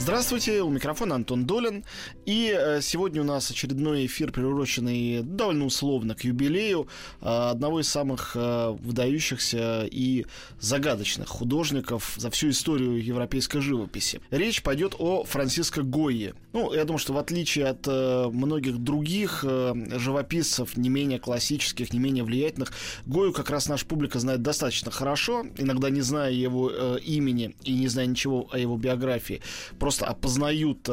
[0.00, 1.84] Здравствуйте, у микрофона Антон Долин.
[2.24, 6.88] И э, сегодня у нас очередной эфир, приуроченный довольно условно к юбилею
[7.20, 10.24] э, одного из самых э, выдающихся и
[10.60, 14.20] загадочных художников за всю историю европейской живописи.
[14.30, 16.34] Речь пойдет о Франциско Гойе.
[16.52, 22.24] Ну, я думаю, что в отличие от многих других живописцев, не менее классических, не менее
[22.24, 22.72] влиятельных,
[23.04, 27.88] Гою как раз наша публика знает достаточно хорошо, иногда не зная его имени и не
[27.88, 29.42] зная ничего о его биографии
[29.88, 30.86] просто опознают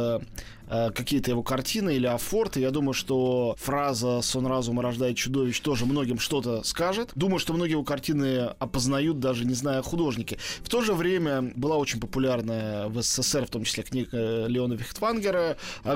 [0.67, 2.59] э, Э, какие-то его картины или афорты.
[2.59, 7.11] Я думаю, что фраза «сон разума рождает чудовищ» тоже многим что-то скажет.
[7.15, 10.37] Думаю, что многие его картины опознают, даже не зная художники.
[10.61, 15.57] В то же время была очень популярная в СССР, в том числе книга Леона Вихтвангера
[15.83, 15.95] о.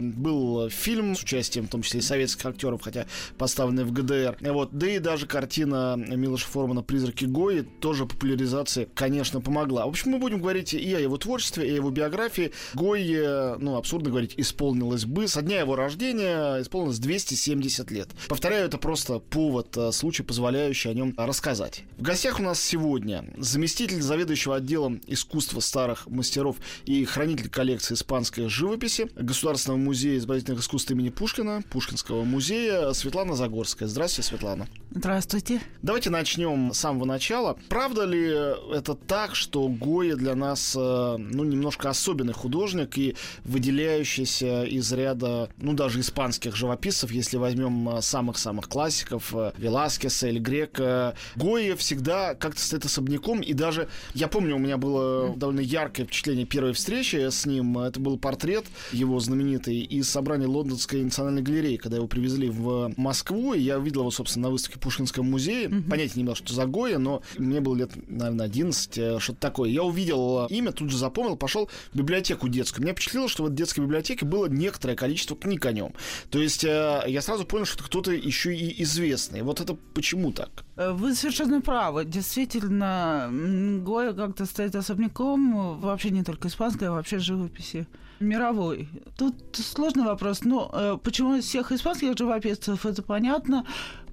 [0.00, 4.38] Был фильм с участием, в том числе и советских актеров, хотя поставленный в ГДР.
[4.40, 4.70] Вот.
[4.72, 9.86] Да и даже картина Милоша Формана «Призраки Гои» тоже популяризации, конечно, помогла.
[9.86, 12.52] В общем, мы будем говорить и о его творчестве, и о его биографии.
[12.74, 15.26] Гой, ну, абсурдно говорить, исполнилось бы.
[15.26, 18.08] Со дня его рождения исполнилось 270 лет.
[18.28, 21.82] Повторяю, это просто повод, э, случай, позволяющий о нем рассказать.
[21.98, 28.48] В гостях у нас сегодня заместитель заведующего отделом искусства старых мастеров и хранитель коллекции испанской
[28.48, 33.88] живописи Государственного музея изобразительных искусств имени Пушкина, Пушкинского музея Светлана Загорская.
[33.88, 34.68] Здравствуйте, Светлана.
[34.92, 35.60] Здравствуйте.
[35.82, 37.58] Давайте начнем с самого начала.
[37.68, 38.24] Правда ли
[38.72, 44.92] это так, что Гоя для нас, э, ну, немножко особенный художник и выделяет выделяющийся из
[44.92, 51.14] ряда, ну, даже испанских живописцев, если возьмем э, самых-самых классиков, э, Веласкеса или Грека.
[51.36, 56.46] Гоя всегда как-то стоит особняком, и даже, я помню, у меня было довольно яркое впечатление
[56.46, 61.96] первой встречи с ним, это был портрет его знаменитый из собрания Лондонской национальной галереи, когда
[61.96, 65.88] его привезли в Москву, и я видел его, собственно, на выставке в Пушкинском музее, mm-hmm.
[65.88, 69.70] понятия не имел, что за Гоя, но мне было лет, наверное, 11, э, что-то такое.
[69.70, 72.84] Я увидел имя, тут же запомнил, пошел в библиотеку детскую.
[72.84, 75.92] Меня впечатлило, что вот детской библиотеке было некоторое количество книг о нем.
[76.30, 79.42] То есть э, я сразу понял, что кто-то еще и известный.
[79.42, 80.50] Вот это почему так?
[80.76, 82.04] Э, вы совершенно правы.
[82.04, 83.30] Действительно,
[83.84, 87.86] Гоя как-то стоит особняком вообще не только испанской, а вообще живописи
[88.18, 88.88] мировой.
[89.16, 90.44] Тут сложный вопрос.
[90.44, 93.64] Ну, почему всех испанских живописцев, это понятно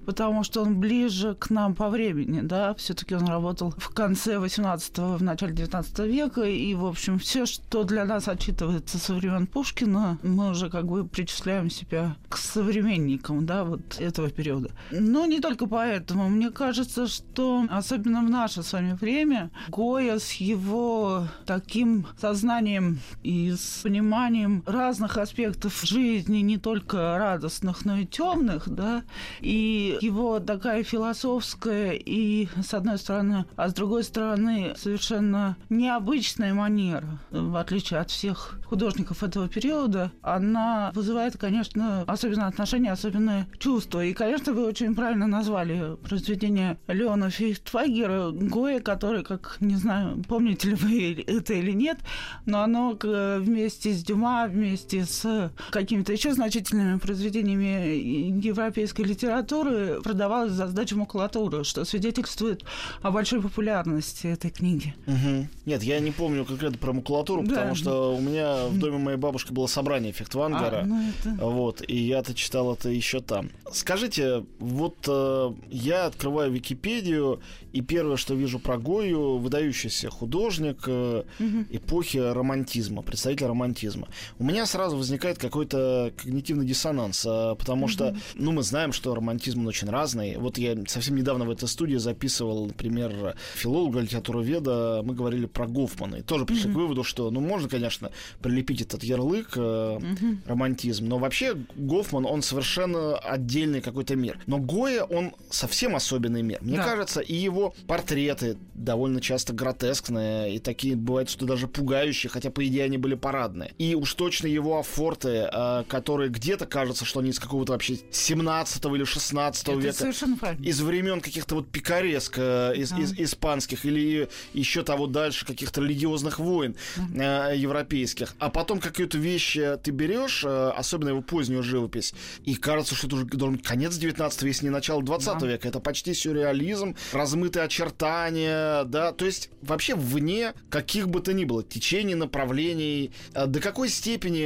[0.08, 5.18] потому что он ближе к нам по времени, да, все-таки он работал в конце 18-го,
[5.18, 10.18] в начале 19 века, и, в общем, все, что для нас отчитывается со времен Пушкина,
[10.22, 14.70] мы уже как бы причисляем себя к современникам, да, вот этого периода.
[14.90, 16.30] Но не только поэтому.
[16.30, 23.52] Мне кажется, что особенно в наше с вами время Гоя с его таким сознанием и
[23.52, 29.02] с пониманием разных аспектов жизни, не только радостных, но и темных, да,
[29.40, 37.18] и его такая философская и, с одной стороны, а с другой стороны, совершенно необычная манера,
[37.30, 44.04] в отличие от всех художников этого периода, она вызывает, конечно, особенно отношения, особенное чувство.
[44.04, 50.70] И, конечно, вы очень правильно назвали произведение Леона Фейхтвагера «Гоя», который, как, не знаю, помните
[50.70, 51.98] ли вы это или нет,
[52.44, 60.68] но оно вместе с Дюма, вместе с какими-то еще значительными произведениями европейской литературы продавалась за
[60.68, 62.64] сдачу макулатуры, что свидетельствует
[63.02, 64.94] о большой популярности этой книги.
[65.06, 65.48] Угу.
[65.66, 67.54] Нет, я не помню конкретно про макулатуру, да.
[67.54, 70.80] потому что у меня в доме моей бабушки было собрание Фехтвангера.
[70.82, 71.44] А, ну это...
[71.44, 73.50] Вот, и я-то читал это еще там.
[73.72, 77.40] Скажите, вот э, я открываю Википедию,
[77.72, 81.64] и первое, что вижу про Гою, выдающийся художник э, угу.
[81.70, 84.08] эпохи романтизма, представитель романтизма.
[84.38, 87.92] У меня сразу возникает какой-то когнитивный диссонанс, э, потому угу.
[87.92, 90.36] что, ну, мы знаем, что романтизм очень очень разный.
[90.36, 96.16] Вот я совсем недавно в этой студии записывал, например, филолога, литературоведа, мы говорили про Гофмана,
[96.16, 96.72] и тоже пришли mm-hmm.
[96.72, 98.10] к выводу, что, ну, можно, конечно,
[98.42, 100.38] прилепить этот ярлык, э, mm-hmm.
[100.46, 104.38] романтизм, но вообще Гофман, он совершенно отдельный какой-то мир.
[104.46, 106.58] Но Гоя, он совсем особенный мир.
[106.60, 106.84] Мне да.
[106.84, 112.66] кажется, и его портреты довольно часто гротескные, и такие бывают, что даже пугающие, хотя, по
[112.66, 113.72] идее, они были парадные.
[113.78, 118.84] И уж точно его афорты, э, которые где-то кажется, что они из какого-то вообще 17
[118.86, 120.56] или 16 века.
[120.62, 122.98] Из времен каких-то вот пикареск э, из, да.
[122.98, 127.52] из, испанских или еще того дальше каких-то религиозных войн да.
[127.52, 128.34] э, европейских.
[128.38, 132.14] А потом какую-то вещь э, ты берешь, э, особенно его позднюю живопись,
[132.44, 135.46] и кажется, что это уже должно это конец 19 если не начало 20 да.
[135.46, 135.68] века.
[135.68, 141.62] Это почти сюрреализм, размытые очертания, да, то есть вообще вне каких бы то ни было
[141.62, 143.12] течений, направлений.
[143.34, 144.44] А до какой степени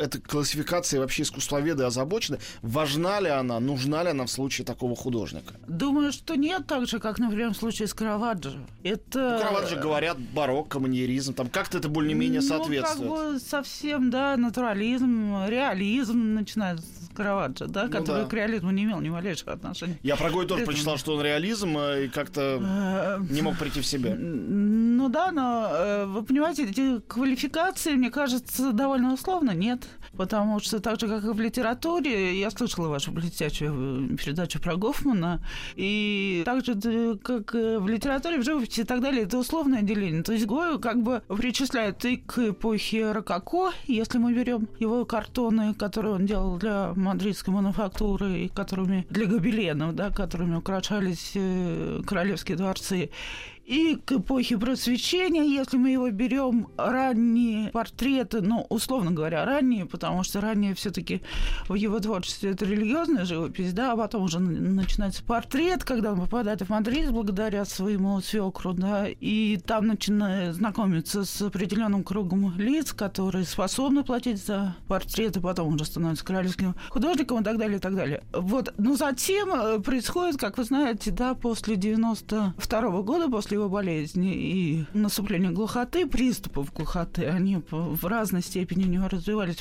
[0.00, 2.38] эта классификация вообще искусствоведы озабочены?
[2.62, 5.54] Важна ли она, нужна ли она в случае такого художника?
[5.66, 8.52] Думаю, что нет, так же, как, например, в случае с Караваджо.
[8.82, 9.38] Это...
[9.38, 13.10] Ну, Караваджо говорят барокко, маньеризм, там как-то это более-менее ну, соответствует.
[13.10, 16.80] как бы совсем, да, натурализм, реализм начинает
[17.14, 18.28] Караваджо, да, ну, который да.
[18.28, 19.98] к реализму не имел ни малейшего отношения.
[20.02, 23.80] Я про Гой тоже прочитал, что он реализм э, и как-то э, не мог прийти
[23.80, 24.14] в себя.
[24.16, 29.84] Ну да, но э, вы понимаете, эти квалификации, мне кажется, довольно условно, нет.
[30.16, 35.44] Потому что так же, как и в литературе, я слышала вашу блестящую передачу про Гофмана,
[35.74, 40.22] и так же, как в литературе, в живописи и так далее, это условное деление.
[40.22, 45.74] То есть Гою как бы причисляют и к эпохе Рококо, если мы берем его картоны,
[45.74, 53.10] которые он делал для мадридской мануфактуры, которыми для гобеленов, да, которыми украшались э, королевские дворцы
[53.64, 60.22] и к эпохе просвещения, если мы его берем ранние портреты, ну, условно говоря, ранние, потому
[60.22, 61.22] что ранние все-таки
[61.68, 66.60] в его творчестве это религиозная живопись, да, а потом уже начинается портрет, когда он попадает
[66.60, 73.46] в Мадрид благодаря своему свекру, да, и там начинает знакомиться с определенным кругом лиц, которые
[73.46, 78.22] способны платить за портреты, потом уже становится королевским художником и так далее, и так далее.
[78.32, 83.53] Вот, но затем э, происходит, как вы знаете, да, после 92 -го года, после после
[83.54, 89.56] его болезни и наступления глухоты, приступов глухоты, они в разной степени у него развивались.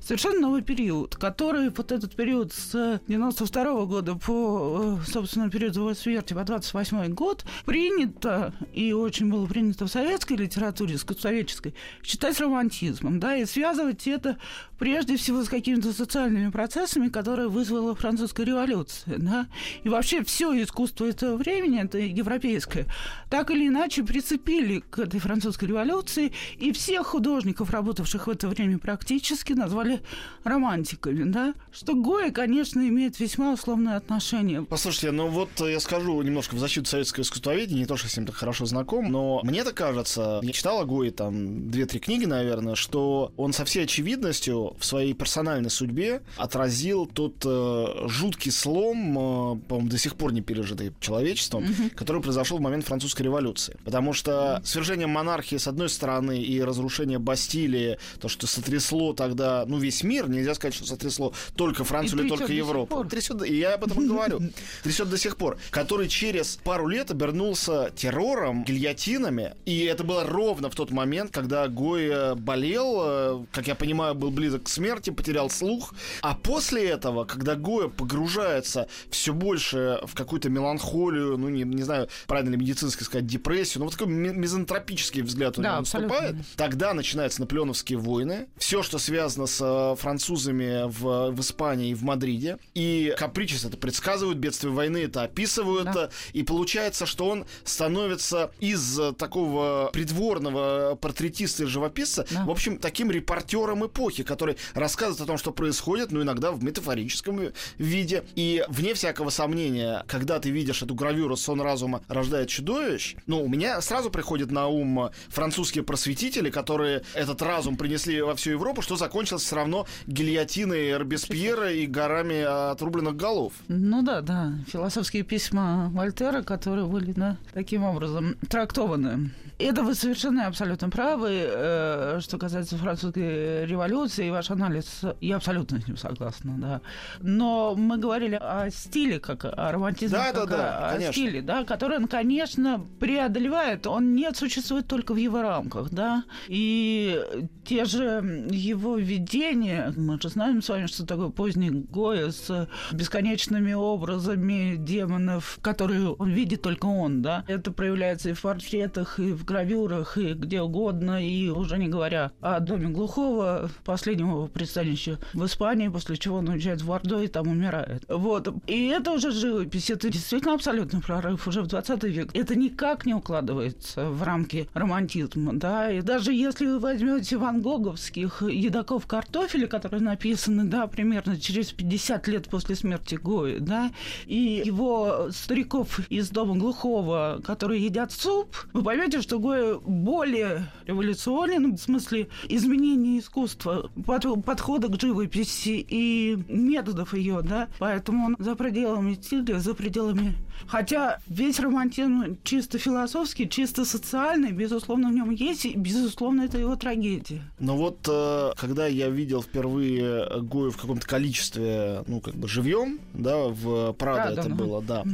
[0.00, 5.76] Совершенно новый период, который вот этот период с 92 -го года по, э, собственно, период
[5.76, 12.40] его смерти по 28 год принято, и очень было принято в советской литературе, советческой, считать
[12.40, 14.38] романтизмом, да, и связывать это
[14.84, 19.46] прежде всего с какими-то социальными процессами, которые вызвала французская революция, да,
[19.82, 22.84] и вообще все искусство этого времени, это европейское,
[23.30, 28.78] так или иначе прицепили к этой французской революции, и всех художников, работавших в это время
[28.78, 30.02] практически, назвали
[30.44, 34.64] романтиками, да, что Гоя, конечно, имеет весьма условное отношение.
[34.64, 38.26] Послушайте, ну вот я скажу немножко в защиту советского искусствоведения, не то, что с ним
[38.26, 43.32] так хорошо знаком, но мне так кажется, я читал о там две-три книги, наверное, что
[43.38, 49.88] он со всей очевидностью в своей персональной судьбе отразил тот э, жуткий слом, э, по-моему,
[49.88, 51.90] до сих пор не пережитый человечеством, mm-hmm.
[51.94, 53.76] который произошел в момент французской революции.
[53.84, 59.78] Потому что свержение монархии, с одной стороны, и разрушение Бастилии, то, что сотрясло тогда, ну,
[59.78, 63.04] весь мир, нельзя сказать, что сотрясло только Францию или только Европу.
[63.04, 64.40] Трясет, и я об этом и говорю.
[64.82, 65.58] Трясет до сих пор.
[65.70, 71.68] Который через пару лет обернулся террором, гильотинами, и это было ровно в тот момент, когда
[71.68, 75.94] Гой болел, э, как я понимаю, был близок к смерти, потерял слух.
[76.22, 82.08] А после этого, когда Гоя погружается все больше в какую-то меланхолию, ну, не, не знаю,
[82.26, 86.36] правильно ли медицински сказать, депрессию, ну вот такой мизантропический взгляд у да, него наступает.
[86.56, 92.02] Тогда начинаются наполеоновские войны, все, что связано с э, французами в, в Испании и в
[92.02, 92.58] Мадриде.
[92.74, 96.10] И Капричес это предсказывают, бедствие войны это описывают, да.
[96.32, 102.44] и получается, что он становится из такого придворного портретиста и живописца, да.
[102.44, 104.43] в общем, таким репортером эпохи, который
[104.74, 107.40] рассказывает о том, что происходит, ну, иногда в метафорическом
[107.78, 108.24] виде.
[108.34, 113.16] И вне всякого сомнения, когда ты видишь эту гравюру «Сон разума рождает чудовищ».
[113.26, 118.50] Ну, у меня сразу приходит на ум французские просветители, которые этот разум принесли во всю
[118.50, 123.52] Европу, что закончилось все равно гильотиной Робеспьера и горами отрубленных голов.
[123.68, 124.52] Ну да, да.
[124.68, 129.30] Философские письма Вольтера, которые были да, таким образом трактованы.
[129.58, 131.30] Это вы совершенно абсолютно правы.
[131.32, 136.80] Э, что касается французской революции, ваш анализ, я абсолютно с ним согласна, да.
[137.20, 141.12] Но мы говорили о стиле, как о романтизме, да, как да, да, о конечно.
[141.12, 143.86] стиле, да, который он, конечно, преодолевает.
[143.86, 146.24] Он не существует только в его рамках, да.
[146.48, 147.22] И
[147.64, 153.72] те же его видения, мы же знаем с вами, что такое поздний Гоя с бесконечными
[153.72, 157.44] образами демонов, которые он видит только он, да.
[157.46, 162.32] Это проявляется и в портретах, и в гравюрах и где угодно, и уже не говоря
[162.40, 167.48] о доме глухого, последнего пристанища в Испании, после чего он уезжает в Вардо и там
[167.48, 168.04] умирает.
[168.08, 168.48] Вот.
[168.66, 172.30] И это уже живопись, это действительно абсолютно прорыв уже в 20 век.
[172.34, 178.42] Это никак не укладывается в рамки романтизма, да, и даже если вы возьмете ван Гоговских
[178.42, 183.90] едоков картофеля, которые написаны, да, примерно через 50 лет после смерти Гои, да,
[184.26, 191.76] и его стариков из дома глухого, которые едят суп, вы поймете, что Гоя более революционен
[191.76, 198.54] в смысле изменения искусства, под, подхода к живописи и методов ее, да, поэтому он за
[198.54, 200.34] пределами стиля, за пределами...
[200.66, 206.76] Хотя весь романтизм чисто философский, чисто социальный, безусловно, в нем есть, и, безусловно, это его
[206.76, 207.42] трагедия.
[207.58, 213.00] Но вот э, когда я видел впервые Гою в каком-то количестве, ну, как бы живьем,
[213.12, 215.04] да, в Прадо это было, да.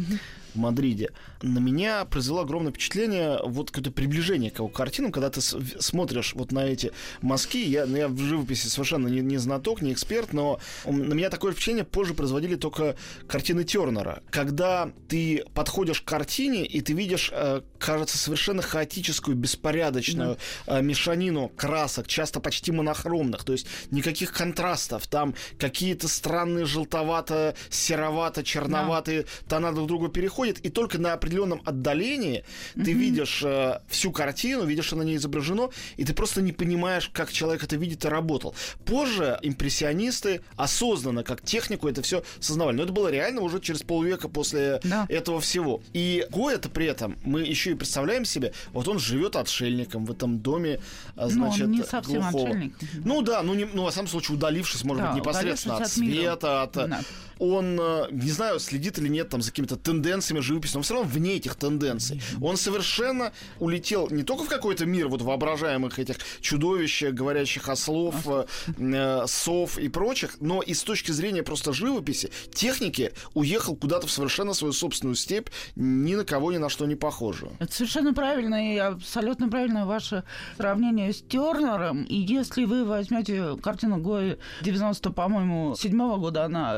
[0.52, 1.10] В Мадриде,
[1.42, 6.50] на меня произвело огромное впечатление вот какое-то приближение к его картинам, когда ты смотришь вот
[6.50, 6.90] на эти
[7.22, 7.64] мазки.
[7.64, 11.52] Я, ну, я в живописи совершенно не, не знаток, не эксперт, но на меня такое
[11.52, 12.96] впечатление позже производили только
[13.28, 14.24] картины Тернера.
[14.30, 20.80] Когда ты подходишь к картине, и ты видишь, э, кажется, совершенно хаотическую, беспорядочную да.
[20.80, 29.28] мешанину красок, часто почти монохромных, то есть никаких контрастов, там какие-то странные желтовато-серовато-черноватые да.
[29.48, 32.44] тона друг другу переходят, и только на определенном отдалении
[32.74, 32.84] mm-hmm.
[32.84, 37.10] ты видишь э, всю картину, видишь, что на ней изображено, и ты просто не понимаешь,
[37.12, 38.54] как человек это видит и работал.
[38.84, 42.76] Позже импрессионисты осознанно, как технику, это все сознавали.
[42.76, 45.06] Но это было реально уже через полвека после да.
[45.08, 45.82] этого всего.
[45.92, 50.10] И Го это при этом, мы еще и представляем себе, вот он живет отшельником в
[50.10, 50.80] этом доме,
[51.16, 52.48] а, значит, ну, не совсем глухого.
[52.48, 52.74] отшельник.
[53.04, 55.92] Ну да, ну, не, ну, во всяком случае, удалившись, может да, быть, непосредственно от, от
[55.92, 56.72] света, от...
[56.72, 57.00] Да
[57.40, 61.08] он, э, не знаю, следит или нет там за какими-то тенденциями живописи, но все равно
[61.08, 62.22] вне этих тенденций.
[62.40, 68.44] Он совершенно улетел не только в какой-то мир вот воображаемых этих чудовищ, говорящих ослов, э,
[68.76, 74.10] э, сов и прочих, но и с точки зрения просто живописи, техники, уехал куда-то в
[74.10, 77.52] совершенно свою собственную степь, ни на кого ни на что не похожую.
[77.58, 80.24] Это совершенно правильно и абсолютно правильно ваше
[80.56, 82.04] сравнение с Тернером.
[82.04, 86.74] И если вы возьмете картину Гои 90, по-моему, седьмого года, она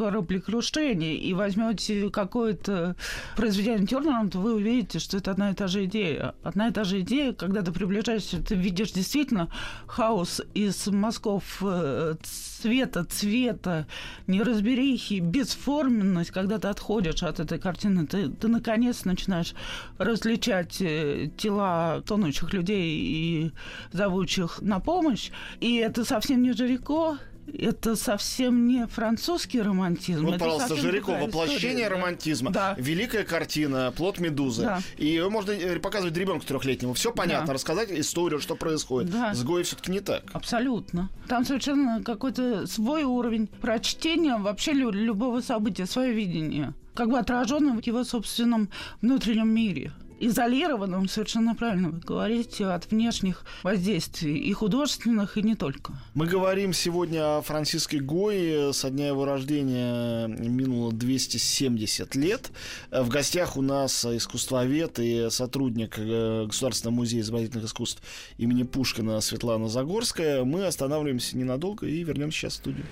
[0.00, 2.96] кораблекрушение и возьмете какое-то
[3.36, 6.34] произведение Тернера, то вы увидите, что это одна и та же идея.
[6.42, 9.50] Одна и та же идея, когда ты приближаешься, ты видишь действительно
[9.86, 13.86] хаос из мазков э, цвета, цвета,
[14.26, 19.54] неразберихи, бесформенность, когда ты отходишь от этой картины, ты, ты наконец начинаешь
[19.98, 23.52] различать э, тела тонущих людей и
[23.92, 25.30] зовущих на помощь.
[25.60, 27.18] И это совсем не Жирико,
[27.58, 30.24] это совсем не французский романтизм.
[30.24, 32.50] Ну, пожалуйста, Жирико, воплощение история, романтизма.
[32.50, 32.74] Да.
[32.78, 34.62] Великая картина, плод медузы.
[34.62, 34.80] Да.
[34.96, 36.94] И ее можно э, показывать ребенку трехлетнему.
[36.94, 37.52] Все понятно, да.
[37.54, 39.10] рассказать историю, что происходит.
[39.10, 39.34] Да.
[39.34, 40.24] С Гоей все-таки не так.
[40.32, 41.10] Абсолютно.
[41.28, 46.74] Там совершенно какой-то свой уровень прочтения вообще любого события, свое видение.
[46.94, 48.68] Как бы отраженное в его собственном
[49.00, 55.94] внутреннем мире изолированным, совершенно правильно вы говорите, от внешних воздействий, и художественных, и не только.
[56.14, 58.72] Мы говорим сегодня о Франциске Гойе.
[58.72, 62.50] Со дня его рождения минуло 270 лет.
[62.90, 68.02] В гостях у нас искусствовед и сотрудник э, Государственного музея изобразительных искусств
[68.36, 70.44] имени Пушкина Светлана Загорская.
[70.44, 72.86] Мы останавливаемся ненадолго и вернемся сейчас в студию.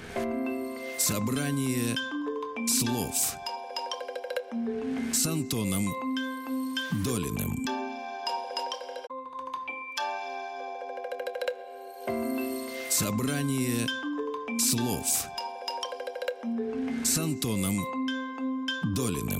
[0.98, 1.94] Собрание
[2.66, 3.14] слов
[5.12, 5.86] с Антоном
[6.90, 7.66] Долиным.
[12.88, 13.86] Собрание
[14.58, 15.06] слов
[17.04, 17.78] с Антоном
[18.96, 19.37] Долиным.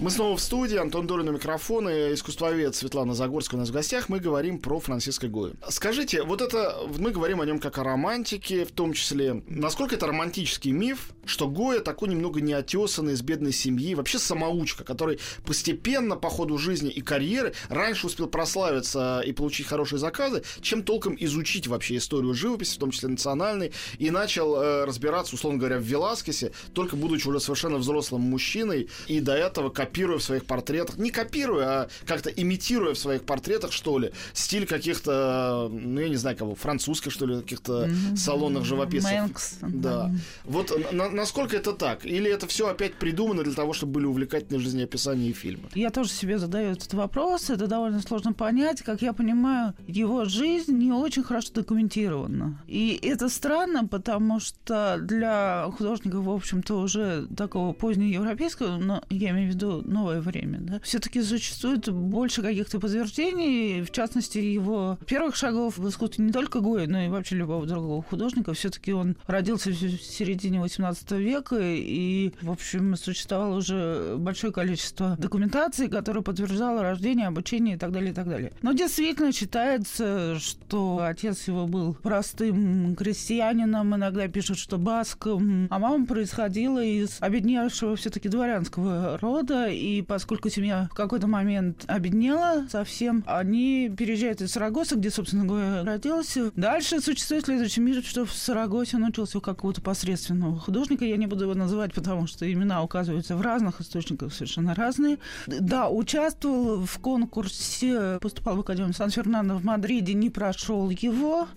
[0.00, 0.78] Мы снова в студии.
[0.78, 2.14] Антон Долин у микрофона.
[2.14, 4.08] Искусствовед Светлана Загорская у нас в гостях.
[4.08, 5.56] Мы говорим про Франциска Гою.
[5.68, 6.78] Скажите, вот это...
[6.96, 9.42] Мы говорим о нем как о романтике, в том числе.
[9.46, 15.20] Насколько это романтический миф, что Гоя такой немного неотесанный, из бедной семьи, вообще самоучка, который
[15.44, 21.14] постепенно по ходу жизни и карьеры раньше успел прославиться и получить хорошие заказы, чем толком
[21.20, 25.82] изучить вообще историю живописи, в том числе национальной, и начал э, разбираться, условно говоря, в
[25.82, 31.10] Веласкесе, только будучи уже совершенно взрослым мужчиной, и до этого копируя в своих портретах, не
[31.10, 36.36] копируя, а как-то имитируя в своих портретах, что ли, стиль каких-то, ну, я не знаю
[36.36, 38.16] кого, французских, что ли, каких-то mm-hmm.
[38.16, 39.10] салонных живописцев.
[39.10, 39.58] Мэнкс.
[39.62, 40.12] Да.
[40.44, 42.06] Вот на, насколько это так?
[42.06, 45.68] Или это все опять придумано для того, чтобы были увлекательные жизнеописания и фильмы?
[45.74, 47.50] Я тоже себе задаю этот вопрос.
[47.50, 48.82] Это довольно сложно понять.
[48.82, 52.62] Как я понимаю, его жизнь не очень хорошо документирована.
[52.68, 59.50] И это странно, потому что для художников, в общем-то, уже такого позднеевропейского, но я имею
[59.50, 65.78] в виду новое время, да, все-таки существует больше каких-то подтверждений, в частности, его первых шагов
[65.78, 68.52] в искусстве не только Гоя, но и вообще любого другого художника.
[68.54, 75.86] Все-таки он родился в середине 18 века, и, в общем, существовало уже большое количество документации,
[75.86, 78.52] которая подтверждала рождение, обучение и так далее, и так далее.
[78.62, 86.06] Но действительно считается, что отец его был простым крестьянином, иногда пишут, что баском, а мама
[86.06, 93.90] происходила из обедневшего все-таки дворянского рода, и поскольку семья в какой-то момент обеднела совсем, они
[93.96, 96.50] переезжают из Сарагоса, где, собственно говоря, родился.
[96.56, 101.04] Дальше существует следующий мир, что в Сарагосе он учился у какого-то посредственного художника.
[101.04, 105.18] Я не буду его называть, потому что имена указываются в разных источниках совершенно разные.
[105.46, 111.48] Да, участвовал в конкурсе, поступал в Академию Сан-Фернандо в Мадриде, не прошел его,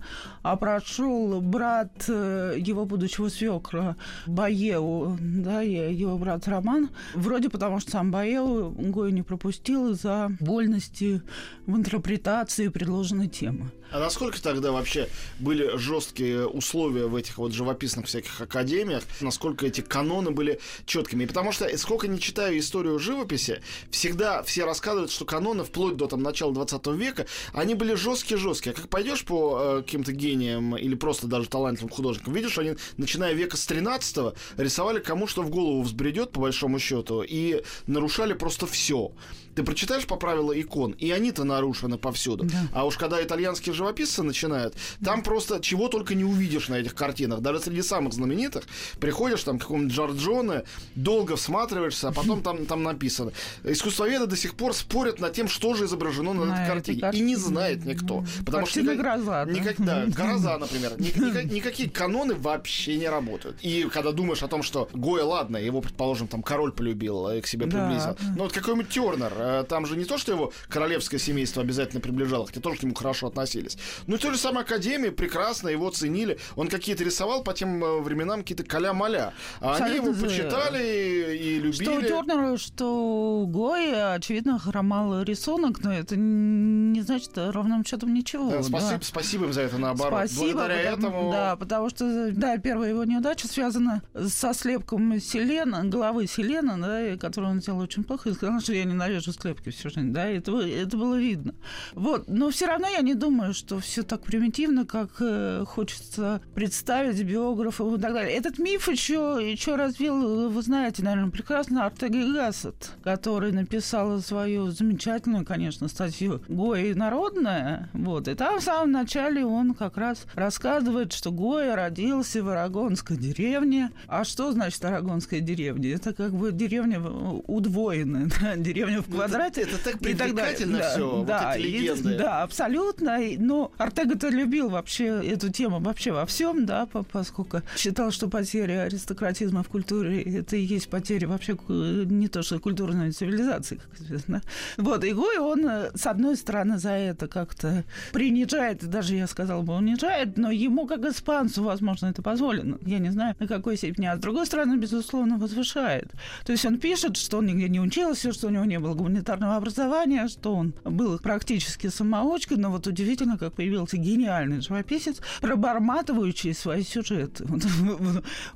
[0.42, 6.90] а прошел брат э, его будущего свекра Баеу, да, его брат Роман.
[7.14, 11.22] Вроде потому, что сам Баеу Гою не пропустил из-за вольности
[11.66, 13.70] в интерпретации предложенной темы.
[13.90, 19.04] А насколько тогда вообще были жесткие условия в этих вот живописных всяких академиях?
[19.20, 21.26] Насколько эти каноны были четкими?
[21.26, 26.22] Потому что, сколько не читаю историю живописи, всегда все рассказывают, что каноны вплоть до там,
[26.22, 28.72] начала 20 века, они были жесткие-жесткие.
[28.72, 33.32] А как пойдешь по э, каким-то гениям или просто даже талантливым художникам, видишь, они, начиная
[33.32, 38.66] века с 13 рисовали кому что в голову взбредет, по большому счету, и нарушали просто
[38.66, 39.12] все.
[39.54, 42.44] Ты прочитаешь по правилам икон, и они-то нарушены повсюду.
[42.44, 42.68] Да.
[42.72, 47.40] А уж когда итальянские живописцы начинают, там просто чего только не увидишь на этих картинах.
[47.40, 48.64] Даже среди самых знаменитых
[49.00, 53.32] приходишь там к какому-нибудь Джорджоне, долго всматриваешься, а потом там, там написано.
[53.62, 57.00] Искусствоведы до сих пор спорят над тем, что же изображено на, на этой картине.
[57.00, 57.22] картине.
[57.22, 58.24] И не знает никто.
[58.44, 59.44] Потому Картина что гроза.
[59.44, 60.92] Никак, да, гроза, например.
[60.98, 63.56] Никак, никакие каноны вообще не работают.
[63.62, 67.46] И когда думаешь о том, что Гоя, ладно, его, предположим, там король полюбил, и к
[67.46, 68.16] себе приблизил.
[68.20, 68.34] Да.
[68.36, 72.46] Но вот какой-нибудь Тернер, э, там же не то, что его королевское семейство обязательно приближало,
[72.46, 73.76] хотя тоже к нему хорошо относились.
[74.06, 76.38] Ну и то же самое Академия, прекрасно его ценили.
[76.56, 79.32] Он какие-то рисовал по тем э, временам какие-то каля-маля.
[79.60, 81.84] А они его почитали и, любили.
[81.84, 88.14] Что у Тернера, что у Гоя, очевидно, хромал рисунок, но это не значит ровным счетом
[88.14, 88.50] ничего.
[88.50, 89.00] Да, спасибо, да.
[89.02, 90.30] спасибо им за это, наоборот.
[90.30, 90.52] Спасибо.
[90.52, 91.32] Благодаря потому, этому...
[91.32, 97.52] Да, потому что, да, первая его неудача связана со слепком Селена, головы Селена, да, которую
[97.52, 100.96] он сделал очень плохо, и сказал, что я ненавижу слепки всю жизнь, да, это, это
[100.96, 101.54] было видно.
[101.94, 107.22] Вот, но все равно я не думаю, что все так примитивно, как э, хочется представить
[107.22, 108.36] биографов и так далее.
[108.36, 115.44] Этот миф еще, еще развил, вы знаете, наверное, прекрасно Артеги Гассет, который написал свою замечательную,
[115.44, 121.30] конечно, статью «Гоя народная», вот, и там в самом начале он как раз рассказывает, что
[121.30, 123.90] Гоя родился в Арагонской деревне.
[124.06, 125.94] А что значит Арагонская деревня?
[125.94, 128.56] Это как бы деревня удвоенная, да?
[128.56, 129.23] деревня в.
[129.24, 132.14] Это так привлекательно да, все, да, вот эти легенды.
[132.14, 133.18] И, да, абсолютно.
[133.38, 139.62] Но Артега-то любил вообще эту тему вообще во всем, да, поскольку считал, что потеря аристократизма
[139.62, 144.42] в культуре это и есть потеря вообще не то, что культурной цивилизации, как известно.
[144.76, 149.74] Вот, и Гой, он, с одной стороны, за это как-то принижает, даже я сказала бы,
[149.74, 152.78] унижает, но ему, как испанцу, возможно, это позволено.
[152.82, 154.06] Я не знаю, на какой степени.
[154.06, 156.12] А с другой стороны, безусловно, возвышает.
[156.44, 159.56] То есть он пишет, что он нигде не учился, что у него не было гуманитарного
[159.56, 166.82] образования, что он был практически самоучкой, но вот удивительно, как появился гениальный живописец, проборматывающий свои
[166.82, 167.44] сюжеты.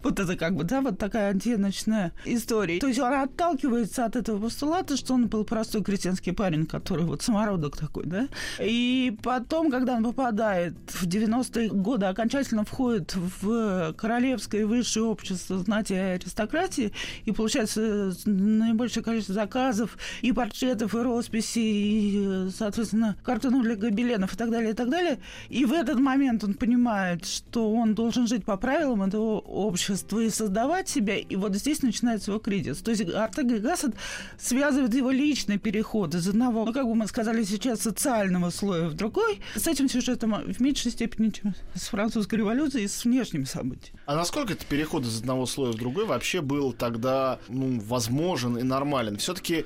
[0.03, 2.79] Вот, это как бы, да, вот такая антеночная история.
[2.79, 7.23] То есть он отталкивается от этого постулата, что он был простой крестьянский парень, который вот
[7.23, 8.29] самородок такой, да.
[8.61, 15.92] И потом, когда он попадает в 90-е годы, окончательно входит в королевское высшее общество знати
[15.92, 16.92] и аристократии,
[17.25, 24.37] и получается наибольшее количество заказов и портретов, и росписей, и, соответственно, картонов для гобеленов и
[24.37, 25.18] так далее, и так далее.
[25.48, 30.30] И в этот момент он понимает, что он должен жить по правилам этого общества и
[30.30, 32.78] создавать себя, и вот здесь начинается его кризис.
[32.78, 33.94] То есть Артега и Гассет
[34.38, 38.94] связывает его личный переход из одного, ну, как бы мы сказали сейчас, социального слоя в
[38.94, 43.98] другой, с этим сюжетом в меньшей степени, чем с французской революцией и с внешними событиями.
[44.06, 48.62] А насколько этот переход из одного слоя в другой вообще был тогда ну, возможен и
[48.62, 49.16] нормален?
[49.18, 49.64] Все-таки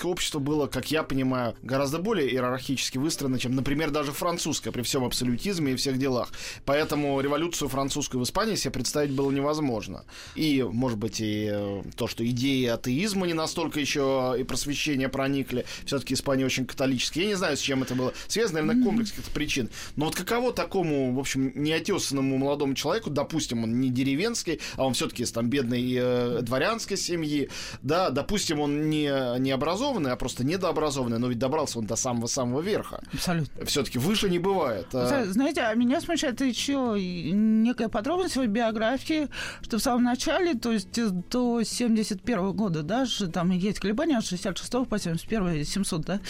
[0.00, 4.82] испанское общество было, как я понимаю, гораздо более иерархически выстроено, чем, например, даже французское, при
[4.82, 6.30] всем абсолютизме и всех делах.
[6.64, 10.04] Поэтому революцию французскую в Испании себе представить было невозможно.
[10.36, 15.64] И, может быть, и э, то, что идеи атеизма не настолько еще и просвещения проникли.
[15.84, 17.24] Все-таки Испания очень католическая.
[17.24, 19.68] Я не знаю, с чем это было связано, наверное, комплекс каких-то причин.
[19.96, 24.94] Но вот каково такому, в общем, неотесанному молодому человеку, допустим, он не деревенский, а он
[24.94, 27.50] все-таки из там бедной э, дворянской семьи,
[27.82, 29.50] да, допустим, он не, не
[29.90, 33.02] образованный, а просто недообразованный, но ведь добрался он до самого-самого верха.
[33.12, 33.64] Абсолютно.
[33.66, 34.86] Все-таки выше не бывает.
[34.92, 39.28] А знаете, а меня смущает еще некая подробность в биографии,
[39.62, 40.88] что в самом начале, то есть
[41.30, 46.20] до 71 года даже, там есть колебания от 66 по 71 700, да,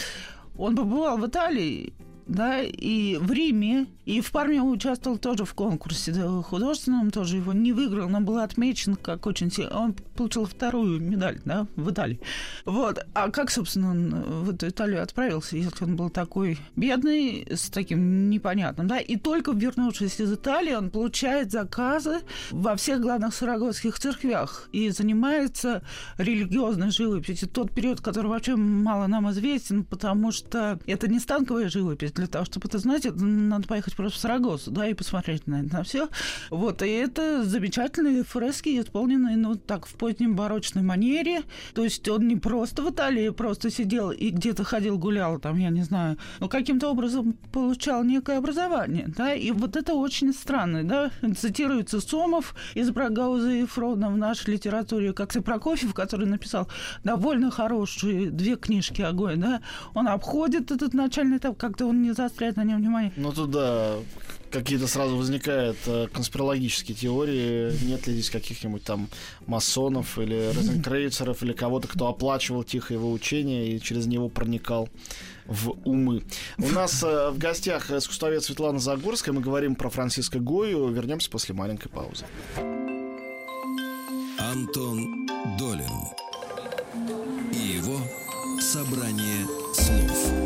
[0.56, 1.92] он побывал в Италии,
[2.30, 6.12] да, и в Риме, и в Парме участвовал тоже в конкурсе
[6.42, 9.76] художественном, тоже его не выиграл, но был отмечен как очень сильно.
[9.76, 12.20] Он получил вторую медаль, да, в Италии.
[12.64, 13.04] Вот.
[13.14, 14.10] А как, собственно, он
[14.44, 19.50] в эту Италию отправился, если он был такой бедный, с таким непонятным, да, и только
[19.50, 22.20] вернувшись из Италии, он получает заказы
[22.52, 25.82] во всех главных сарагосских церквях и занимается
[26.16, 27.48] религиозной живописью.
[27.48, 32.12] Тот период, который вообще мало нам известен, потому что это не станковая живопись.
[32.20, 35.72] Для того, чтобы это знать, надо поехать просто в Сарагосу, да, и посмотреть на это
[35.72, 36.08] на все.
[36.50, 41.44] Вот, и это замечательные фрески, исполненные, ну, так, в позднем барочной манере.
[41.74, 45.70] То есть он не просто в Италии просто сидел и где-то ходил, гулял, там, я
[45.70, 51.10] не знаю, но каким-то образом получал некое образование, да, и вот это очень странно, да,
[51.34, 56.68] цитируется Сомов из Брагауза и Фрона в нашей литературе, как и Прокофьев, который написал
[57.02, 59.62] довольно хорошие две книжки «Огонь», да,
[59.94, 63.12] он обходит этот начальный этап, как-то он не заостряет на нем внимание.
[63.16, 63.96] Ну, туда
[64.50, 67.72] какие-то сразу возникают э, конспирологические теории.
[67.84, 69.08] Нет ли здесь каких-нибудь там
[69.46, 74.88] масонов или розенкрейцеров или кого-то, кто оплачивал тихое его учение и через него проникал
[75.46, 76.22] в умы.
[76.58, 79.34] У нас э, в гостях искусствовед Светлана Загорская.
[79.34, 80.88] Мы говорим про Франциска Гою.
[80.88, 82.24] Вернемся после маленькой паузы.
[84.38, 85.26] Антон
[85.58, 85.90] Долин
[87.52, 87.98] и его
[88.60, 90.39] собрание слов.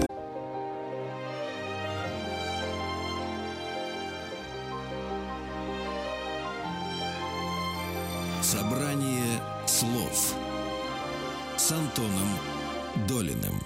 [8.44, 10.34] Собрание слов
[11.56, 12.28] с Антоном
[13.08, 13.58] Долиным.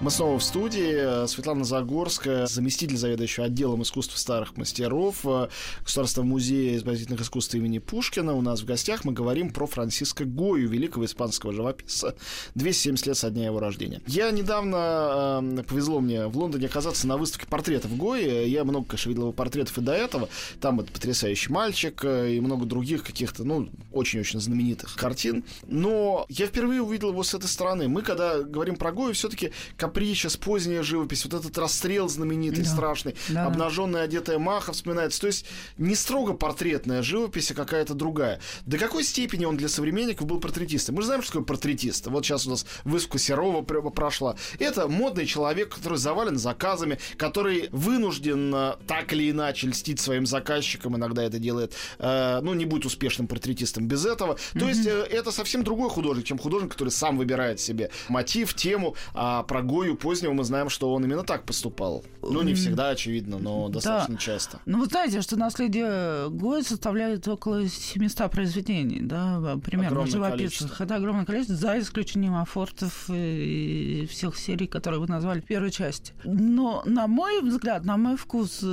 [0.00, 1.26] Мы снова в студии.
[1.26, 5.48] Светлана Загорская, заместитель заведующего отделом искусств старых мастеров э,
[5.82, 8.32] Государственного музея изобразительных искусств имени Пушкина.
[8.34, 12.14] У нас в гостях мы говорим про Франциско Гою, великого испанского живописца,
[12.54, 14.00] 270 лет со дня его рождения.
[14.06, 18.48] Я недавно, э, повезло мне в Лондоне оказаться на выставке портретов Гои.
[18.48, 20.28] Я много, конечно, видел его портретов и до этого.
[20.60, 25.42] Там это потрясающий мальчик э, и много других каких-то, ну, очень-очень знаменитых картин.
[25.66, 27.88] Но я впервые увидел его с этой стороны.
[27.88, 29.50] Мы, когда говорим про Гою, все-таки
[29.88, 32.70] Капричес, поздняя живопись, вот этот расстрел знаменитый, да.
[32.70, 33.46] страшный, да.
[33.46, 35.20] обнаженная одетая Маха вспоминается.
[35.22, 35.46] То есть
[35.78, 38.38] не строго портретная живопись, а какая-то другая.
[38.66, 40.94] До какой степени он для современников был портретистом?
[40.94, 42.06] Мы же знаем, что такое портретист.
[42.06, 44.36] Вот сейчас у нас выставка Серова прошла.
[44.58, 50.96] Это модный человек, который завален заказами, который вынужден э, так или иначе льстить своим заказчикам,
[50.96, 54.34] иногда это делает, э, ну, не будет успешным портретистом без этого.
[54.34, 54.58] Mm-hmm.
[54.58, 58.94] То есть э, это совсем другой художник, чем художник, который сам выбирает себе мотив, тему,
[59.14, 62.04] а про Гою позднего мы знаем, что он именно так поступал.
[62.20, 64.20] Ну, не всегда, очевидно, но достаточно да.
[64.20, 64.58] часто.
[64.66, 70.80] Ну, вы знаете, что наследие Гоя составляет около 700 произведений, да, примерно живописных.
[70.80, 76.12] Это огромное количество, за исключением афортов и всех серий, которые вы назвали в первой части.
[76.24, 78.64] Но, на мой взгляд, на мой вкус,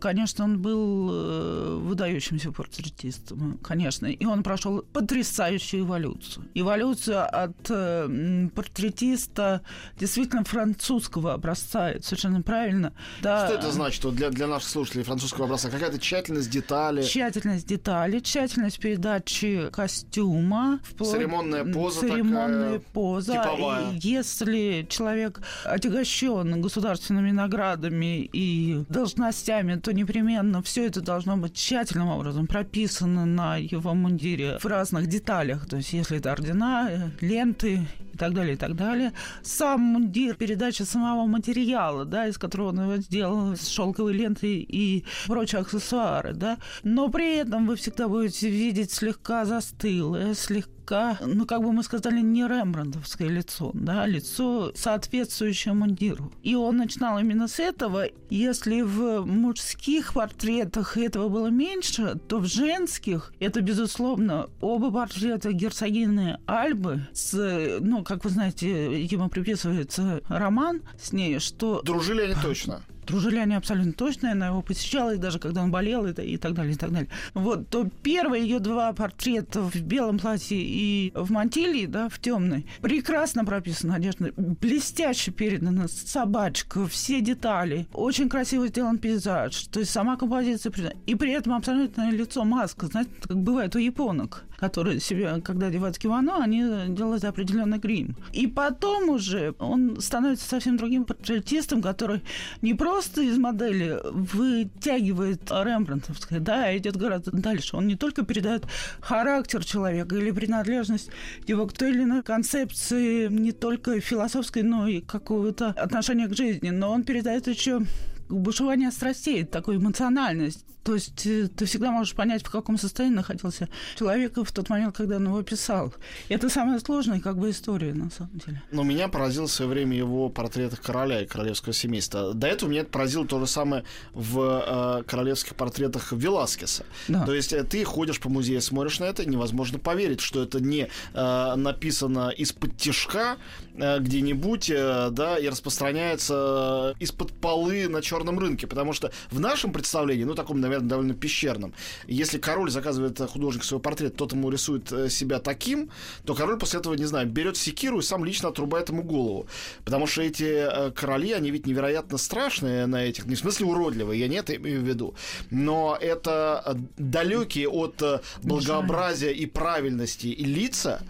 [0.00, 4.06] конечно, он был э, выдающимся портретистом, конечно.
[4.06, 6.46] И он прошел потрясающую эволюцию.
[6.54, 9.60] Эволюцию от э, портретиста
[9.98, 11.90] действительно французского образца.
[11.90, 12.92] Это совершенно правильно.
[13.22, 13.46] Да.
[13.46, 15.68] Что это значит вот для, для наших слушателей французского образца?
[15.68, 17.02] Какая-то тщательность детали?
[17.02, 20.78] Тщательность деталей, тщательность передачи костюма.
[20.84, 21.10] Вплоть...
[21.10, 23.32] Церемонная поза Церемонная такая, поза.
[23.32, 23.92] Типовая.
[23.92, 32.08] И если человек отягощен государственными наградами и должностями, то непременно все это должно быть тщательным
[32.08, 35.66] образом прописано на его мундире в разных деталях.
[35.66, 37.80] То есть если это ордена, ленты
[38.12, 39.12] и так далее, и так далее.
[39.42, 45.04] Сам мундир, передача самого материала, да, из которого он его сделал, с шелковой лентой и
[45.26, 46.58] прочие аксессуары, да.
[46.82, 51.82] Но при этом вы всегда будете видеть слегка застылое, слегка слегка, ну, как бы мы
[51.82, 56.32] сказали, не рембрандтовское лицо, да, лицо, соответствующее мундиру.
[56.42, 58.06] И он начинал именно с этого.
[58.30, 66.38] Если в мужских портретах этого было меньше, то в женских это, безусловно, оба портрета герцогины
[66.46, 71.82] Альбы с, ну, как вы знаете, ему приписывается роман с ней, что...
[71.82, 72.82] Дружили они точно.
[73.06, 76.54] Дружили они абсолютно точно, она его посещала, и даже когда он болел, и, и так
[76.54, 77.08] далее, и так далее.
[77.34, 82.66] Вот, то первые ее два портрета в белом платье и в мантилии, да, в темной,
[82.80, 90.16] прекрасно прописана одежда, блестяще передана собачка, все детали, очень красиво сделан пейзаж, то есть сама
[90.16, 90.72] композиция,
[91.06, 95.98] и при этом абсолютное лицо маска, знаете, как бывает у японок которые себе, когда одевают
[95.98, 98.16] кимоно, они делают определенный грим.
[98.32, 102.22] И потом уже он становится совсем другим портретистом, который
[102.62, 107.76] не просто из модели вытягивает рембрандтовское, да, а идет гораздо дальше.
[107.76, 108.64] Он не только передает
[109.00, 111.10] характер человека или принадлежность
[111.46, 116.70] его к той или иной концепции, не только философской, но и какого-то отношения к жизни,
[116.70, 117.82] но он передает еще
[118.28, 120.64] бушевание страстей, такой эмоциональность.
[120.84, 124.94] То есть э, ты всегда можешь понять, в каком состоянии находился человек в тот момент,
[124.94, 125.94] когда он его писал.
[126.28, 128.62] И это самая сложная как бы история, на самом деле.
[128.70, 132.34] Но меня поразило в свое время его портретах короля и королевского семейства.
[132.34, 136.84] До этого меня это поразило то же самое в э, королевских портретах Веласкеса.
[137.08, 137.24] Да.
[137.24, 140.88] То есть э, ты ходишь по музею, смотришь на это, невозможно поверить, что это не
[141.14, 143.38] э, написано из-под тяжка
[143.74, 148.66] э, где-нибудь, э, да, и распространяется из-под полы на черном рынке.
[148.66, 151.74] Потому что в нашем представлении, ну, таком, наверное, наверное, довольно пещерным.
[152.06, 155.90] Если король заказывает э, художник свой портрет, тот ему рисует э, себя таким,
[156.24, 159.46] то король после этого, не знаю, берет секиру и сам лично отрубает ему голову.
[159.84, 164.20] Потому что эти э, короли, они ведь невероятно страшные на этих, не в смысле уродливые,
[164.20, 165.14] я не это имею в виду,
[165.50, 168.02] но это далекие от
[168.42, 171.02] благообразия и правильности и лица,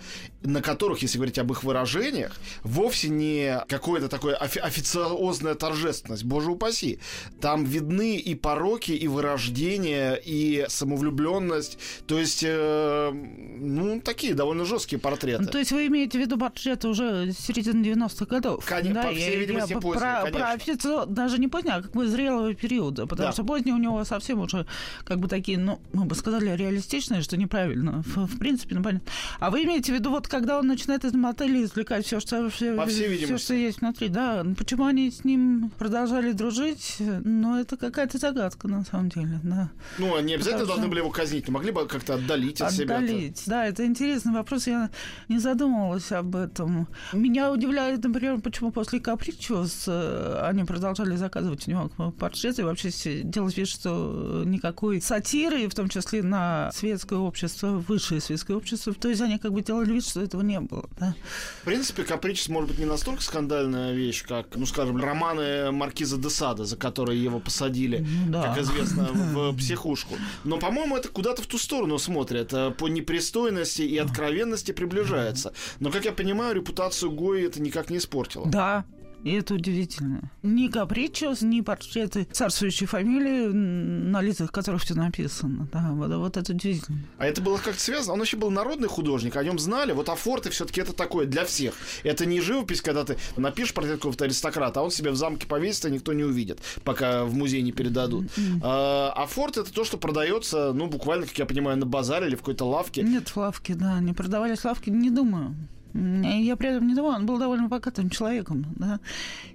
[0.44, 6.50] на которых, если говорить об их выражениях, вовсе не какое-то такое офи- официозная торжественность, боже
[6.50, 6.98] упаси.
[7.40, 11.78] Там видны и пороки, и вырождение, и самовлюбленность.
[12.06, 15.46] То есть, э, ну, такие довольно жесткие портреты.
[15.46, 18.64] то есть вы имеете в виду портреты уже середины 90-х годов?
[18.66, 20.38] Конечно, да, по всей я, видимости, я, поздние, про, конечно.
[20.38, 20.88] Про офици...
[21.06, 23.32] даже не поздние, а как бы зрелого периода, потому да.
[23.32, 24.66] что поздние у него совсем уже
[25.04, 29.10] как бы такие, ну, мы бы сказали, реалистичные, что неправильно, в, в принципе, ну, понятно.
[29.40, 32.74] А вы имеете в виду вот когда он начинает из мотеля извлекать все, что, все,
[32.74, 34.44] По всей все, что есть внутри, да.
[34.58, 39.70] Почему они с ним продолжали дружить, ну, это какая-то загадка, на самом деле, да.
[39.96, 42.96] Ну, они обязательно Потому должны были его казнить, но могли бы как-то отдалить от себя.
[42.96, 44.90] Отдалить, да, это интересный вопрос, я
[45.28, 46.88] не задумывалась об этом.
[47.12, 52.90] Меня удивляет, например, почему после Капричос э, они продолжали заказывать у него портреты, и вообще
[53.22, 59.08] делать вид, что никакой сатиры, в том числе на светское общество, высшее светское общество, то
[59.08, 60.88] есть они как бы делали вид, что этого не было.
[60.98, 61.14] Да?
[61.62, 66.30] В принципе, Капричес может быть не настолько скандальная вещь, как, ну, скажем, романы Маркиза де
[66.30, 68.42] Сада, за которые его посадили, ну, да.
[68.42, 70.14] как известно, в психушку.
[70.44, 72.52] Но, по-моему, это куда-то в ту сторону смотрит.
[72.52, 75.52] Э, по непристойности и откровенности приближается.
[75.80, 78.46] Но, как я понимаю, репутацию Гои это никак не испортило.
[78.46, 78.84] Да,
[79.24, 80.30] и это удивительно.
[80.42, 85.66] Ни капричос, ни портреты царствующей фамилии, на лицах которых все написано.
[85.72, 86.98] Да, вот, вот это удивительно.
[87.16, 88.12] А это было как-то связано?
[88.12, 89.92] Он вообще был народный художник, о нем знали.
[89.92, 91.74] Вот Афорты все-таки это такое для всех.
[92.02, 95.86] Это не живопись, когда ты напишешь портрет какого-то аристократа, а он себе в замке повесит,
[95.86, 98.26] а никто не увидит, пока в музей не передадут.
[98.26, 98.60] Mm-hmm.
[98.62, 102.40] А, Афорт это то, что продается, ну, буквально, как я понимаю, на базаре или в
[102.40, 103.02] какой-то лавке.
[103.02, 104.00] Нет, в лавке, да.
[104.00, 105.56] Не продавались лавки, не думаю.
[105.94, 108.98] Я при этом не думала, он был довольно богатым человеком, да.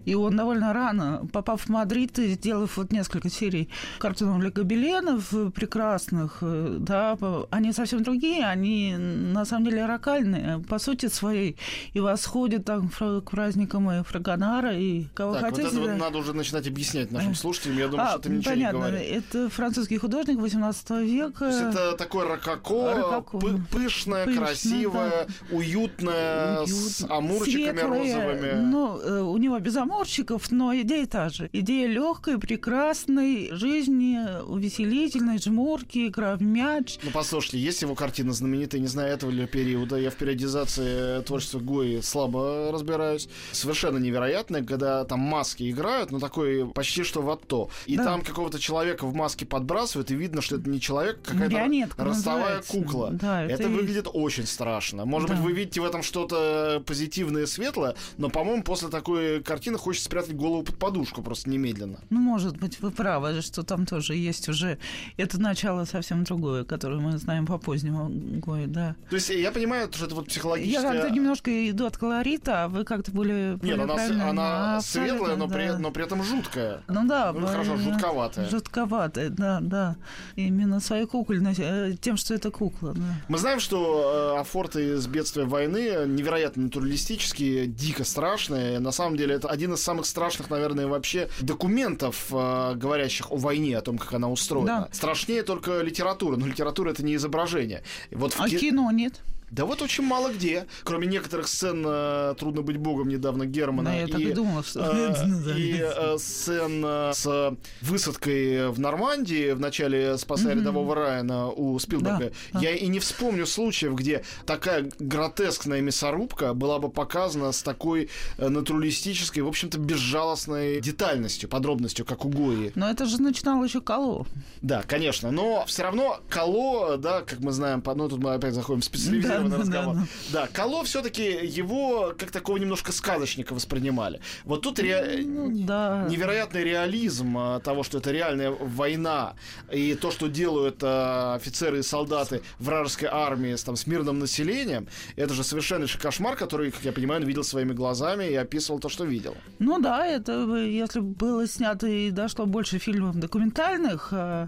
[0.06, 5.34] И он довольно рано, попав в Мадрид и сделав вот несколько серий картинов для гобеленов
[5.54, 7.18] прекрасных, э, да,
[7.52, 11.58] они совсем другие, они на самом деле ракальные по сути своей
[11.94, 15.64] и восходят там к праздникам и Фрагонара, и кого так, хотите.
[15.70, 15.96] Вот это да.
[15.98, 19.24] надо уже начинать объяснять нашим слушателям, я думаю, а, что ты ничего понятно, не говоришь.
[19.32, 21.40] это французский художник 18 века.
[21.40, 23.38] То есть это такое рококо, рококо.
[23.72, 25.56] пышное, пышное, красивое, да.
[25.56, 26.29] уютное,
[26.66, 28.52] с амурчиками Светлые, розовыми.
[28.66, 31.50] Ну, э, у него без амурчиков, но идея та же.
[31.54, 36.98] Идея легкой, прекрасной жизни, увеселительной, жмурки, игра в мяч.
[37.04, 39.98] Ну, послушайте, есть его картина знаменитая, не знаю, этого ли периода.
[39.98, 43.30] Я в периодизации творчества Гои слабо разбираюсь.
[43.52, 47.70] Совершенно невероятное, когда там маски играют, ну, такой почти что в отто.
[47.86, 48.06] И да.
[48.06, 53.10] там какого-то человека в маске подбрасывают, и видно, что это не человек, какая-то ростовая кукла.
[53.12, 55.06] Да, это это выглядит очень страшно.
[55.06, 55.36] Может да.
[55.36, 60.06] быть, вы видите в этом что что-то позитивное светлое, но, по-моему, после такой картины хочется
[60.06, 62.00] спрятать голову под подушку просто немедленно.
[62.10, 64.78] Ну, может быть, вы правы, что там тоже есть уже
[65.18, 68.96] это начало совсем другое, которое мы знаем по позднему Гою, да.
[69.10, 70.82] То есть я понимаю, что это вот психологическое...
[70.82, 73.58] Я как-то немножко иду от колорита, а вы как-то более...
[73.62, 75.56] Нет, она, она а, светлая, но, да.
[75.56, 76.82] при, но при этом жуткая.
[76.88, 77.32] Ну да.
[77.32, 78.50] Ну, хорошо, жутковатая.
[78.50, 79.96] Жутковатая, да, да.
[80.36, 83.16] Именно своей кукольностью, э, тем, что это кукла, да.
[83.28, 88.80] Мы знаем, что э, Афорты из бедствия войны невероятно натуралистические, дико страшные.
[88.80, 93.78] На самом деле, это один из самых страшных, наверное, вообще документов, э, говорящих о войне,
[93.78, 94.68] о том, как она устроена.
[94.68, 94.90] Да.
[94.92, 97.84] Страшнее только литература, но литература это не изображение.
[98.12, 98.58] Вот а ки...
[98.58, 99.22] кино нет?
[99.52, 103.90] Да вот очень мало где, кроме некоторых сцен э, «Трудно быть богом» недавно Германа.
[103.90, 104.80] Да, я и, так и думал, что...
[104.80, 110.60] Э, и э, сцен э, с высадкой в Нормандии в начале «Спасая mm-hmm.
[110.60, 112.32] рядового Райана» у Спилберга.
[112.54, 112.76] Да, я да.
[112.76, 119.42] и не вспомню случаев, где такая гротескная мясорубка была бы показана с такой э, натуралистической,
[119.42, 122.72] в общем-то, безжалостной детальностью, подробностью, как у Гои.
[122.76, 124.28] Но это же начинало еще Кало.
[124.62, 128.82] Да, конечно, но все равно Кало, да, как мы знаем, ну тут мы опять заходим
[128.82, 129.96] в прерванный да, разговор.
[130.34, 130.48] да.
[130.48, 134.20] Кало все-таки его как такого немножко сказочника воспринимали.
[134.44, 136.06] Вот тут ре- Ну, да.
[136.10, 139.34] невероятный реализм а, того, что это реальная война,
[139.72, 144.88] и то, что делают а, офицеры и солдаты вражеской армии с, там, с мирным населением,
[145.16, 148.90] это же совершеннейший кошмар, который, как я понимаю, он видел своими глазами и описывал то,
[148.90, 149.36] что видел.
[149.60, 154.48] Ну да, это бы, если бы было снято и дошло больше фильмов документальных э,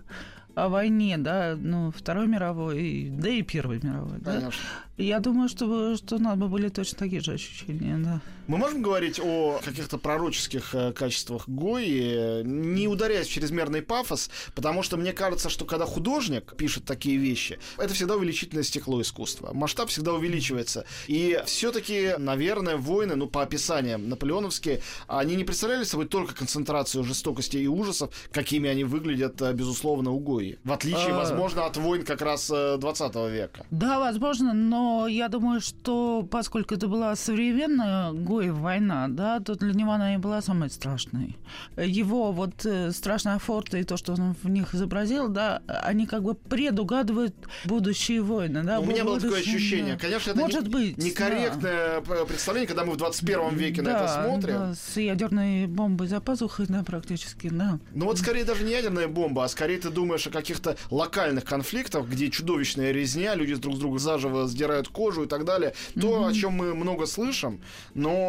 [0.55, 4.39] о войне, да, ну, Второй мировой, да и Первой мировой, да.
[4.39, 4.61] Конечно.
[4.97, 8.21] Я думаю, что, что у нас бы были точно такие же ощущения, да.
[8.51, 14.83] Мы можем говорить о каких-то пророческих э, качествах Гои, не ударяясь в чрезмерный пафос, потому
[14.83, 19.51] что мне кажется, что когда художник пишет такие вещи, это всегда увеличительное стекло искусства.
[19.53, 20.83] Масштаб всегда увеличивается.
[21.07, 27.55] И все-таки, наверное, войны, ну, по описаниям наполеоновские, они не представляли собой только концентрацию жестокости
[27.55, 30.59] и ужасов, какими они выглядят, э, безусловно, у Гои.
[30.65, 31.19] В отличие, А.
[31.19, 33.65] возможно, от войн как раз э, 20 века.
[33.71, 38.11] Да, возможно, но я думаю, что поскольку это была современная
[38.41, 41.37] Гоев война, да, то для него она и была самой страшной.
[41.77, 46.23] Его вот э, страшная форта и то, что он в них изобразил, да, они как
[46.23, 48.79] бы предугадывают будущие войны, да.
[48.79, 49.93] У меня было такое ощущение.
[49.93, 49.99] да.
[49.99, 51.03] Конечно, это Может не- быть, да.
[51.03, 54.53] некорректное п- представление, когда мы в 21 веке на это Да, смотрим.
[54.55, 57.77] да, с ядерной бомбой за пазухой, да, практически, да.
[57.93, 62.07] Ну вот скорее даже не ядерная бомба, а скорее ты думаешь о каких-то локальных конфликтах,
[62.07, 65.73] где чудовищная резня, люди друг с друга заживо сдирают кожу и так далее.
[65.99, 67.61] То, о чем мы много слышим,
[67.93, 68.20] но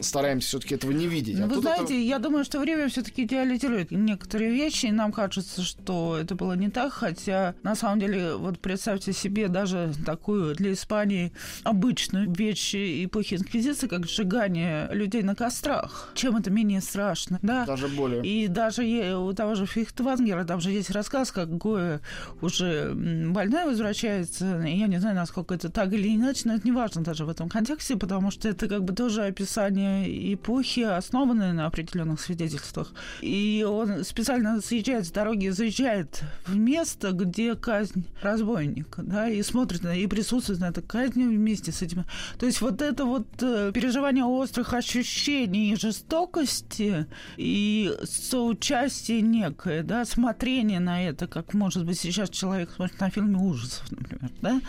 [0.00, 1.38] стараемся все-таки этого не видеть.
[1.40, 5.12] А Вы тут это- знаете, я думаю, что время все-таки идеализирует некоторые вещи, и нам
[5.12, 10.54] кажется, что это было не так, хотя на самом деле, вот представьте себе даже такую
[10.54, 11.32] для Испании
[11.64, 16.10] обычную вещь эпохи Инквизиции, как сжигание людей на кострах.
[16.14, 17.64] Чем это менее страшно, да?
[17.66, 18.22] даже более.
[18.24, 18.82] И даже
[19.16, 22.00] у того же Фихтвангера, там же есть рассказ, как Гоя
[22.40, 24.62] уже м, больной возвращается.
[24.66, 27.28] И Я не знаю, насколько это так или иначе, но это не важно даже в
[27.28, 32.92] этом контексте, потому что это как бы тоже описание эпохи, основанное на определенных свидетельствах.
[33.22, 39.82] И он специально съезжает с дороги, заезжает в место, где казнь разбойника, да, и смотрит
[39.82, 42.04] на, и присутствует на этой казни вместе с этим.
[42.38, 47.06] То есть вот это вот э, переживание острых ощущений и жестокости
[47.38, 53.38] и соучастие некое, да, смотрение на это, как, может быть, сейчас человек смотрит на фильме
[53.38, 54.60] ужасов, например, да,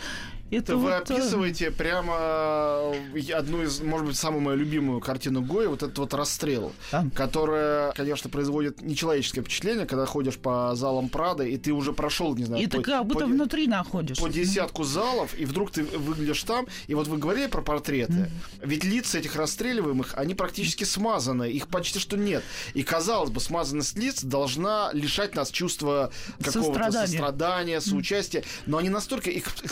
[0.56, 5.42] это вы вот, э, описываете прямо э, одну из, может быть, самую мою любимую картину
[5.42, 7.06] Гоя, вот этот вот расстрел, Да.
[7.14, 12.44] которая, конечно, производит нечеловеческое впечатление, когда ходишь по залам Прады, и ты уже прошел, не
[12.44, 14.22] знаю, И ты по- как будто по- внутри находишься.
[14.22, 18.30] по десятку залов, и вдруг ты выглядишь там, и вот вы говорили про портреты,
[18.62, 22.42] ведь лица этих расстреливаемых, они практически смазаны, их почти что нет.
[22.74, 27.06] И, казалось бы, смазанность лиц должна лишать нас чувства какого-то Сострадания.
[27.06, 29.64] сострадания, соучастия, но они настолько эк-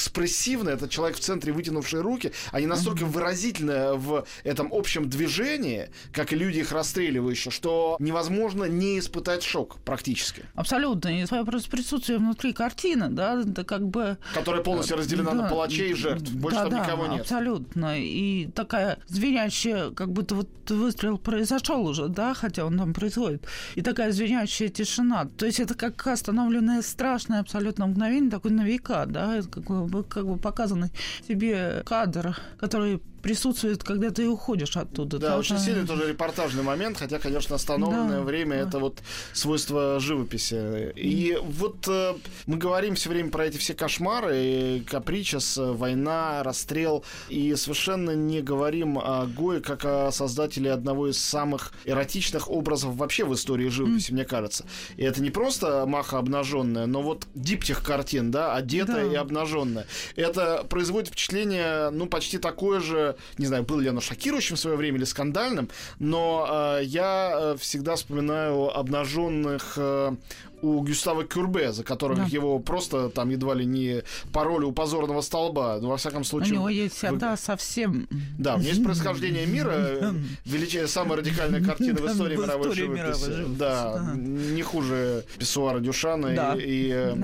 [0.70, 6.32] экспрессивны, этот человек в центре, вытянувший руки, они настолько выразительны в этом общем движении, как
[6.32, 11.08] и люди их расстреливающие, что невозможно не испытать шок практически, Абсолютно.
[11.08, 14.18] И просто присутствие внутри картины, да, это как бы...
[14.34, 16.30] которая полностью разделена на Да, палачей и жертв.
[16.32, 17.20] Больше да, там да, никого нет.
[17.22, 17.98] абсолютно.
[17.98, 23.46] И такая звенящая, как будто вот выстрел произошел уже, да, хотя он там происходит.
[23.74, 25.28] И такая звенящая тишина.
[25.36, 30.04] То есть это как остановленное страшное абсолютно мгновение, такой на века, да, это как бы,
[30.04, 30.90] как бы показанный
[31.26, 35.18] тебе кадр, который присутствует, когда ты уходишь оттуда.
[35.18, 38.68] Да, очень что- сильный тоже репортажный момент, хотя, конечно, остановленное Да, время да.
[38.68, 38.98] это вот
[39.32, 40.92] свойство живописи.
[40.96, 42.14] И вот э,
[42.46, 48.10] мы говорим все время про эти все кошмары, и капричас, э, война, расстрел, и совершенно
[48.12, 53.68] не говорим о Гое как о создателе одного из самых эротичных образов вообще в истории
[53.68, 54.64] живописи, мне кажется.
[54.96, 59.12] И это не просто маха обнаженная, но вот диптих картин, да, одетая Да.
[59.12, 59.86] и обнаженная.
[60.16, 64.76] Это производит впечатление, ну, почти такое же, не знаю, было ли оно шокирующим в свое
[64.76, 65.68] время или скандальным,
[65.98, 70.16] но э, я э, всегда вспоминаю обнаженных э,
[70.62, 72.24] у Гюстава Кюрбе, за которых Да.
[72.26, 75.78] его просто там едва ли не пароли у позорного столба.
[75.80, 76.54] Ну, во всяком У случае...
[76.54, 78.08] него есть вы- одна совсем...
[78.38, 80.12] Да, у меня есть происхождение мира, э,
[80.44, 83.44] величайшая, самая радикальная картина в Да, истории мировой живописи.
[83.58, 84.14] Да, да.
[84.16, 86.54] не хуже Писсуара Дюшана Да.
[86.56, 87.14] и, э,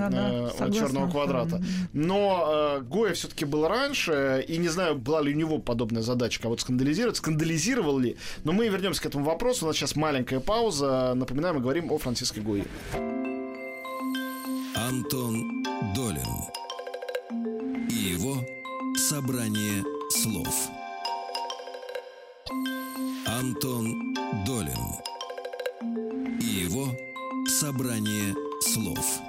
[0.59, 0.71] э.
[0.73, 1.61] Черного квадрата.
[1.93, 6.61] Но Гоя все-таки был раньше, и не знаю, была ли у него подобная задача кого-то
[6.61, 8.17] скандализировать, скандализировал ли.
[8.43, 9.65] Но мы вернемся к этому вопросу.
[9.65, 11.13] У нас сейчас маленькая пауза.
[11.15, 12.63] Напоминаю, мы говорим о Франциско Гуи.
[14.79, 15.63] Антон
[15.95, 16.23] Долин
[17.89, 18.45] и его
[18.95, 20.69] собрание слов.
[23.25, 24.13] Антон
[24.45, 24.77] Долин
[26.39, 26.95] и его
[27.47, 29.26] собрание слов.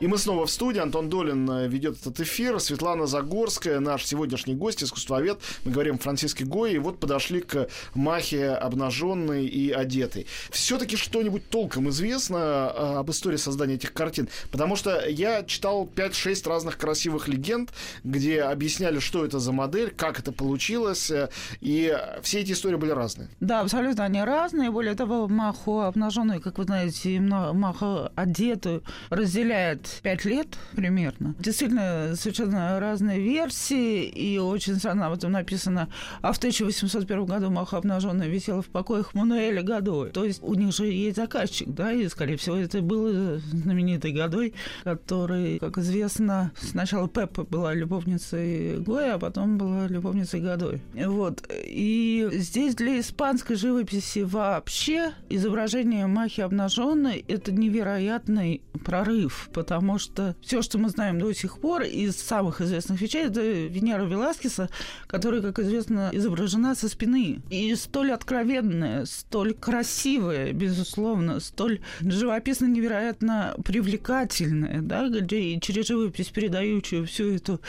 [0.00, 0.80] И мы снова в студии.
[0.80, 2.58] Антон Долин э, ведет этот эфир.
[2.58, 5.38] Светлана Загорская, наш сегодняшний гость, искусствовед.
[5.66, 6.72] Мы говорим о Франциске Гое.
[6.72, 10.26] И вот подошли к Махе обнаженной и одетой.
[10.50, 14.30] Все-таки что-нибудь толком известно э, об истории создания этих картин?
[14.50, 17.70] Потому что я читал 5-6 разных красивых легенд,
[18.02, 21.10] где объясняли, что это за модель, как это получилось.
[21.10, 21.28] Э,
[21.60, 23.28] и все эти истории были разные.
[23.40, 24.70] Да, абсолютно они разные.
[24.70, 31.34] Более того, Маху обнаженную, как вы знаете, Маху одетую разделяет пять лет примерно.
[31.38, 35.88] Действительно, совершенно разные версии, и очень странно об этом написано.
[36.22, 40.10] А в 1801 году Маха обнаженная висела в покоях Мануэля Годой.
[40.10, 44.54] То есть у них же есть заказчик, да, и, скорее всего, это был знаменитый Годой,
[44.84, 50.80] который, как известно, сначала Пеппа была любовницей Гоя, а потом была любовницей Годой.
[50.94, 51.42] Вот.
[51.64, 60.36] И здесь для испанской живописи вообще изображение Махи обнаженной– это невероятный прорыв, потому потому что
[60.42, 64.68] все, что мы знаем до сих пор из самых известных вещей, это Венера Веласкеса,
[65.06, 67.40] которая, как известно, изображена со спины.
[67.48, 77.06] И столь откровенная, столь красивая, безусловно, столь живописно невероятно привлекательная, да, где через живопись передающую
[77.06, 77.62] всю эту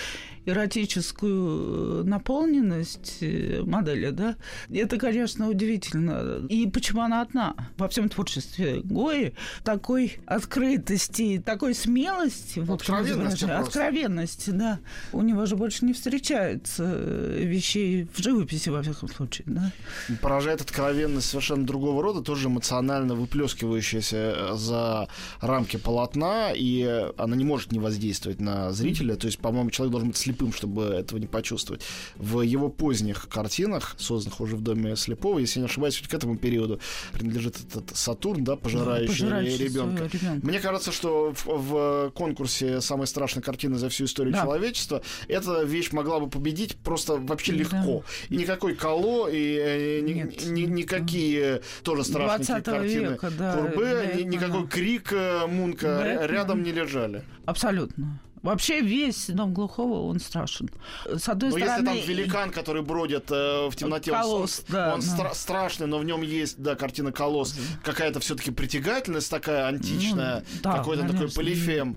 [0.46, 4.36] эротическую наполненность э, модели, да,
[4.74, 6.46] это, конечно, удивительно.
[6.50, 9.34] И почему она одна во всем творчестве Гои
[9.64, 14.80] такой открытости, такой смелости в общем, откровенность, откровенность, да.
[15.12, 19.72] У него же больше не встречается э, вещей в живописи, во всяком случае, да.
[20.22, 25.08] Поражает откровенность совершенно другого рода, тоже эмоционально выплескивающаяся э, за
[25.40, 29.16] рамки полотна, и она не может не воздействовать на зрителя.
[29.16, 31.82] То есть, по-моему, человек должен быть слепым, чтобы этого не почувствовать.
[32.16, 36.80] В его поздних картинах, созданных уже в доме слепого, если не ошибаюсь, к этому периоду
[37.14, 40.10] принадлежит этот Сатурн, да, пожирающий, пожирающий ребенка.
[40.42, 44.42] Мне кажется, что в, в конкурсе самой страшной картины за всю историю да.
[44.42, 48.04] человечества, эта вещь могла бы победить просто вообще легко.
[48.30, 48.36] Да.
[48.36, 54.24] И никакой Кало, и э, ни, ни, никакие тоже страшные картины века, да, Курбе, ни,
[54.24, 56.30] никакой крик э, Мунка Бэтмен.
[56.30, 57.24] рядом не лежали.
[57.46, 58.20] Абсолютно.
[58.42, 60.70] Вообще весь дом глухого, он страшен.
[61.06, 61.90] С одной но стороны...
[61.90, 65.06] если там великан, который бродит э, в темноте, колосс, он, да, он да.
[65.06, 70.60] Стра- страшный, но в нем есть, да, картина колосс, какая-то все-таки притягательность такая античная, ну,
[70.64, 71.96] да, какой-то такой полифем.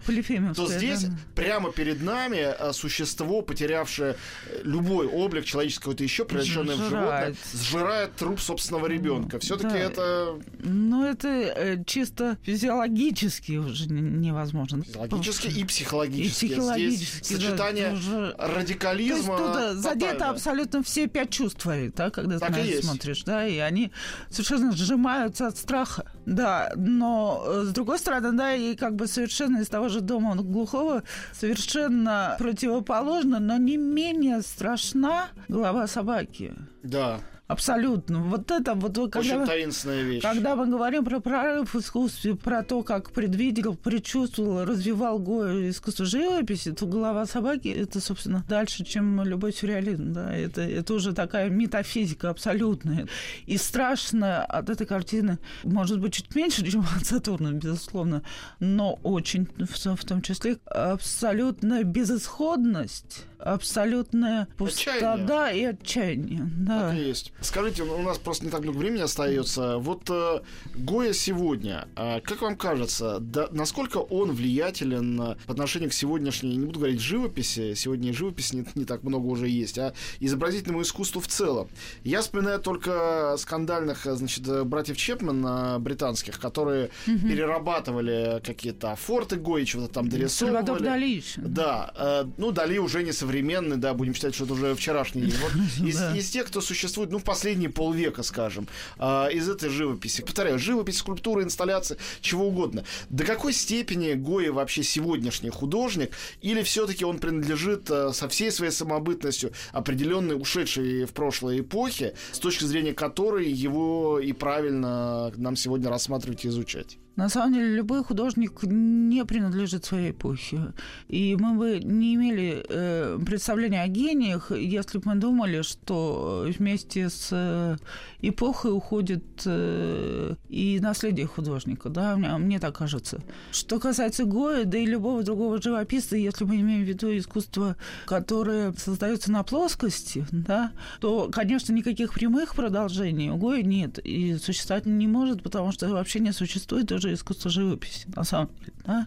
[0.55, 1.17] То здесь да.
[1.35, 4.17] прямо перед нами э, существо, потерявшее
[4.47, 9.39] э, любой облик человеческого, какой-то еще превращенное в животное, сжирает труп собственного ребенка.
[9.39, 9.79] Все-таки да.
[9.79, 10.41] это...
[10.59, 14.83] Ну, это э, чисто физиологически уже невозможно.
[14.83, 17.25] Физиологически и психологически психологически.
[17.25, 18.35] Здесь сочетание да, уже...
[18.39, 19.37] радикализма.
[19.37, 23.23] То есть тут задето абсолютно все пять чувств да, когда так ты на это смотришь,
[23.25, 23.93] да, и они
[24.31, 26.11] совершенно сжимаются от страха.
[26.27, 30.35] Да, но э, с другой стороны, да, и как бы совершенно из того же дома
[30.35, 36.55] глухого совершенно противоположно, но не менее страшна голова собаки.
[36.83, 37.21] Да.
[37.47, 38.21] Абсолютно.
[38.21, 38.95] Вот это вот...
[38.95, 40.23] Когда, Очень таинственная вещь.
[40.23, 46.07] Когда мы говорим про прорыв в искусстве, про то, как предвидел, предчувствовал, развивал Гоя искусство
[46.07, 50.15] живописи, то голова собаки— это, собственно, дальше, чем любой сюрреализм.
[50.15, 50.35] Да?
[50.35, 53.09] Это, это уже такая метафизика абсолютная.
[53.45, 58.23] И страшно от этой картины, может быть, чуть меньше, чем от Сатурна, безусловно,
[58.59, 66.51] но очень, в, в том числе, абсолютная безысходность абсолютная пустота и отчаяние.
[66.59, 66.91] Да.
[66.91, 67.33] Так и есть.
[67.41, 69.77] Скажите, у нас просто не так много времени остается.
[69.79, 70.41] Вот э,
[70.75, 76.65] Гоя сегодня, э, как вам кажется, да, насколько он влиятелен по отношению к сегодняшней, не
[76.65, 81.29] буду говорить живописи, сегодня живописи не, не так много уже есть, а изобразительному искусству в
[81.29, 81.69] целом.
[82.03, 87.29] Я вспоминаю только скандальных, значит, братьев Чепмен э, британских, которые угу.
[87.29, 90.65] перерабатывали какие-то форты Гои, чего-то там дорисовывали.
[90.65, 91.23] Сальвадор Дали.
[91.37, 95.33] Да, э, ну Дали уже не современный современный, да, будем считать, что это уже вчерашний.
[95.43, 95.53] Вот
[95.85, 98.69] из, из тех, кто существует, ну, в последние полвека, скажем,
[98.99, 100.23] э, из этой живописи.
[100.23, 102.85] Повторяю, живопись, скульптура, инсталляция, чего угодно.
[103.11, 106.13] До какой степени Гоя вообще сегодняшний художник,
[106.43, 112.39] или все-таки он принадлежит э, со всей своей самобытностью определенной ушедшей в прошлое эпохи, с
[112.39, 116.99] точки зрения которой его и правильно нам сегодня рассматривать и изучать?
[117.17, 120.73] На самом деле, любой художник не принадлежит своей эпохе.
[121.09, 127.09] И мы бы не имели э, представления о гениях, если бы мы думали, что вместе
[127.09, 127.77] с э,
[128.21, 131.89] эпохой уходит э, и наследие художника.
[131.89, 132.17] Да?
[132.17, 133.21] Мне, мне так кажется.
[133.53, 138.73] Что касается Гоя, да и любого другого живописца, если мы имеем в виду искусство, которое
[138.73, 143.99] создается на плоскости, да, то, конечно, никаких прямых продолжений у Гоя нет.
[143.99, 148.49] И существовать не может, потому что вообще не существует уже тоже искусство живописи, на самом
[148.61, 148.73] деле.
[148.87, 149.07] Да?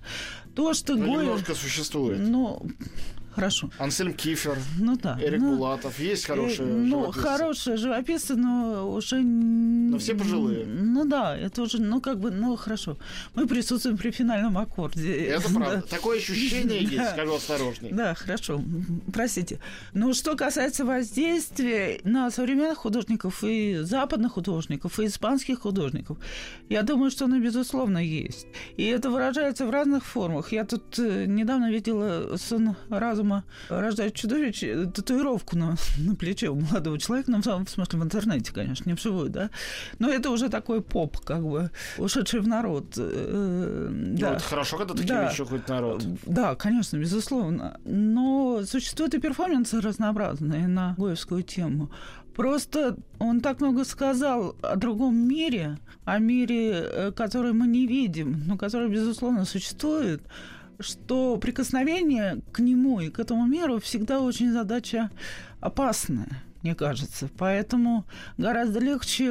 [0.55, 1.25] То, что Ну, Гоя...
[1.25, 2.19] немножко существует.
[2.19, 2.61] Ну,
[3.37, 3.69] хорошо.
[3.77, 5.15] Ансельм Кифер, Ну да.
[5.21, 5.99] Эрик ну, Булатов.
[5.99, 7.21] Есть хорошие э, Ну, живописцы.
[7.27, 9.21] хорошие живописцы, но уже...
[9.21, 10.65] Но все пожилые.
[10.65, 12.97] Ну да, это уже, ну как бы, ну хорошо.
[13.35, 15.13] Мы присутствуем при финальном аккорде.
[15.27, 15.83] Это правда.
[15.87, 15.95] Да.
[15.97, 17.11] Такое ощущение есть, Да.
[17.13, 17.91] скажу осторожней.
[17.91, 18.59] Да, хорошо,
[19.13, 19.59] простите.
[19.93, 26.17] Но что касается воздействия на современных художников и западных художников, и испанских художников,
[26.69, 28.47] я думаю, что оно, безусловно, есть.
[28.77, 30.51] И это выражается в разных формах.
[30.51, 33.26] Я тут э, недавно видела сон разума
[33.69, 37.99] рождает чудовищ, э, татуировку на, на плече у молодого человека, ну, в самом- в смысле,
[37.99, 39.49] в интернете, конечно, не вживую, да.
[39.99, 42.85] Но это уже такой поп, как бы, ушедший в народ.
[42.97, 44.33] э, Ну, да.
[44.35, 45.29] это хорошо, когда такие Да.
[45.29, 46.03] вещи хоть народ.
[46.25, 47.79] Да, конечно, безусловно.
[47.85, 51.89] Но существуют и перформансы разнообразные на гоевскую тему.
[52.35, 58.43] Просто он так много сказал о другом мире, о мире, э, который мы не видим,
[58.45, 60.21] но который, безусловно, существует,
[60.79, 65.09] что прикосновение к нему и к этому миру всегда очень задача
[65.59, 67.29] опасная мне кажется.
[67.37, 68.05] Поэтому
[68.37, 69.23] гораздо легче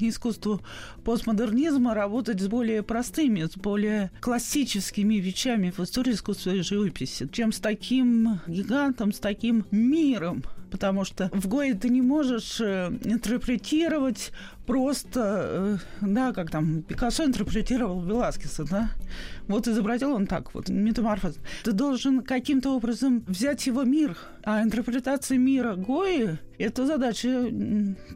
[0.00, 0.60] искусству
[1.04, 7.52] постмодернизма работать с более простыми, с более классическими вещами в истории искусства и живописи, чем
[7.52, 10.42] с таким гигантом, с таким миром.
[10.74, 14.32] Потому что в Гое ты не можешь э, интерпретировать
[14.66, 18.90] просто, э, да, как там Пикассо интерпретировал Веласкеса, да,
[19.46, 21.36] вот изобразил он так вот, метаморфоз.
[21.62, 27.48] Ты должен каким-то образом взять его мир, а интерпретация мира Гои– это задача,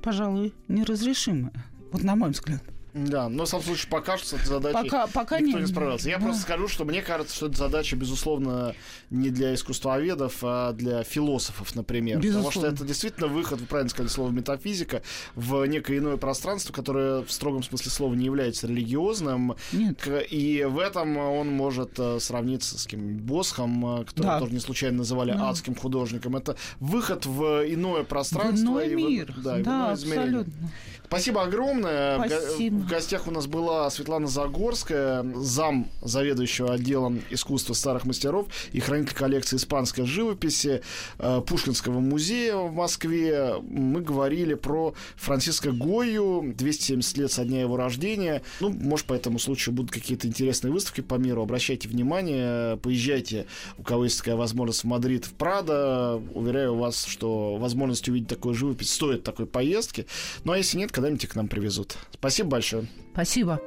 [0.02, 1.52] пожалуй, неразрешимая.
[1.92, 2.64] Вот на мой взгляд.
[3.06, 5.70] Да, но в самом случае пока что с этой задачей Пока, пока никто не, не
[5.70, 6.08] справился.
[6.08, 6.24] Я да.
[6.24, 8.74] просто скажу, что мне кажется, что эта задача, безусловно,
[9.10, 12.16] не для искусствоведов, а для философов, например.
[12.18, 12.74] Потому что Безусловно.
[12.74, 15.02] это действительно выход, вы правильно сказали слово метафизика,
[15.34, 19.54] в некое иное пространство, которое в строгом смысле слова не является религиозным.
[19.72, 20.06] Нет.
[20.30, 24.38] И в этом он может э, сравниться с каким-нибудь Босхом, э, которого Да.
[24.40, 25.50] тоже не случайно называли Да.
[25.50, 26.36] адским художником.
[26.36, 27.42] Это выход в
[27.72, 28.66] иное пространство.
[28.66, 29.34] В иной и в- мир.
[29.42, 30.44] да, и в да, иное измерение.
[31.08, 32.18] Спасибо огромное.
[32.18, 32.76] Спасибо.
[32.76, 39.14] В гостях у нас была Светлана Загорская, зам заведующего отделом искусства старых мастеров и хранитель
[39.14, 40.82] коллекции испанской живописи
[41.18, 43.54] э, Пушкинского музея в Москве.
[43.62, 48.42] Мы говорили про Франциско Гою, 270 лет со дня его рождения.
[48.60, 51.40] Ну, может, по этому случаю будут какие-то интересные выставки по миру.
[51.40, 53.46] Обращайте внимание, поезжайте,
[53.78, 56.20] у кого есть такая возможность, в Мадрид, в Прадо.
[56.34, 60.06] Уверяю вас, что возможность увидеть такую живопись стоит такой поездки.
[60.44, 61.96] Ну, а если нет, когда-нибудь их к нам привезут.
[62.12, 62.88] Спасибо большое.
[63.12, 63.60] Спасибо.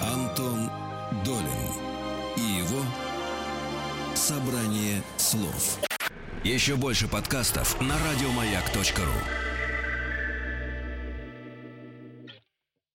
[0.00, 0.70] Антон
[1.24, 1.46] Долин
[2.36, 2.82] и его
[4.14, 5.78] «Собрание слов».
[6.44, 9.51] Еще больше подкастов на радиомаяк.ру